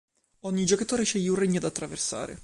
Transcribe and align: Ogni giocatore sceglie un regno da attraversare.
Ogni 0.45 0.65
giocatore 0.65 1.03
sceglie 1.03 1.29
un 1.29 1.35
regno 1.35 1.59
da 1.59 1.67
attraversare. 1.67 2.39